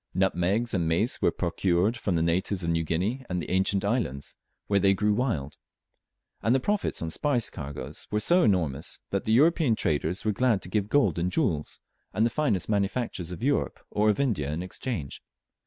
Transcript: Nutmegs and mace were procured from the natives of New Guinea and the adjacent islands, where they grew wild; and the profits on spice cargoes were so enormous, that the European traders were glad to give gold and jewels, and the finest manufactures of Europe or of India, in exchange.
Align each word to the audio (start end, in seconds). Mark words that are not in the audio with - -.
Nutmegs 0.15 0.73
and 0.73 0.87
mace 0.87 1.21
were 1.21 1.29
procured 1.29 1.95
from 1.95 2.15
the 2.15 2.23
natives 2.23 2.63
of 2.63 2.71
New 2.71 2.83
Guinea 2.83 3.23
and 3.29 3.39
the 3.39 3.45
adjacent 3.45 3.85
islands, 3.85 4.33
where 4.65 4.79
they 4.79 4.95
grew 4.95 5.13
wild; 5.13 5.59
and 6.41 6.55
the 6.55 6.59
profits 6.59 7.03
on 7.03 7.11
spice 7.11 7.51
cargoes 7.51 8.07
were 8.09 8.19
so 8.19 8.41
enormous, 8.41 8.99
that 9.11 9.25
the 9.25 9.31
European 9.33 9.75
traders 9.75 10.25
were 10.25 10.31
glad 10.31 10.63
to 10.63 10.69
give 10.69 10.89
gold 10.89 11.19
and 11.19 11.31
jewels, 11.31 11.79
and 12.15 12.25
the 12.25 12.31
finest 12.31 12.67
manufactures 12.67 13.29
of 13.29 13.43
Europe 13.43 13.79
or 13.91 14.09
of 14.09 14.19
India, 14.19 14.51
in 14.51 14.63
exchange. 14.63 15.21